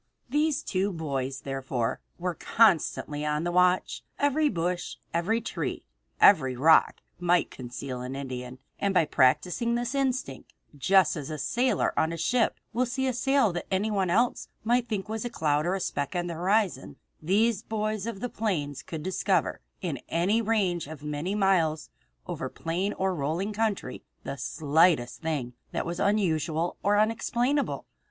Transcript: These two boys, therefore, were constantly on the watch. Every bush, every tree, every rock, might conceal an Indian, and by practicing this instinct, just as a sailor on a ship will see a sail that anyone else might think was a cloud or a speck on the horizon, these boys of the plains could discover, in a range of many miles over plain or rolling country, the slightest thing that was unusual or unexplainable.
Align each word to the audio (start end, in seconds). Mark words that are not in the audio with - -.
These 0.27 0.63
two 0.63 0.91
boys, 0.91 1.41
therefore, 1.41 2.01
were 2.17 2.33
constantly 2.33 3.23
on 3.23 3.43
the 3.43 3.51
watch. 3.51 4.01
Every 4.17 4.49
bush, 4.49 4.95
every 5.13 5.41
tree, 5.41 5.83
every 6.19 6.55
rock, 6.55 7.01
might 7.19 7.51
conceal 7.51 8.01
an 8.01 8.15
Indian, 8.15 8.57
and 8.79 8.95
by 8.95 9.05
practicing 9.05 9.75
this 9.75 9.93
instinct, 9.93 10.53
just 10.75 11.15
as 11.15 11.29
a 11.29 11.37
sailor 11.37 11.93
on 11.99 12.11
a 12.11 12.17
ship 12.17 12.59
will 12.73 12.87
see 12.87 13.05
a 13.05 13.13
sail 13.13 13.53
that 13.53 13.67
anyone 13.69 14.09
else 14.09 14.47
might 14.63 14.87
think 14.89 15.07
was 15.07 15.23
a 15.23 15.29
cloud 15.29 15.67
or 15.67 15.75
a 15.75 15.79
speck 15.79 16.15
on 16.15 16.25
the 16.25 16.33
horizon, 16.33 16.95
these 17.21 17.61
boys 17.61 18.07
of 18.07 18.21
the 18.21 18.27
plains 18.29 18.81
could 18.81 19.03
discover, 19.03 19.61
in 19.83 19.99
a 20.09 20.41
range 20.41 20.87
of 20.87 21.03
many 21.03 21.35
miles 21.35 21.91
over 22.25 22.49
plain 22.49 22.91
or 22.93 23.13
rolling 23.13 23.53
country, 23.53 24.03
the 24.23 24.35
slightest 24.35 25.21
thing 25.21 25.53
that 25.71 25.85
was 25.85 25.99
unusual 25.99 26.77
or 26.81 26.97
unexplainable. 26.97 27.85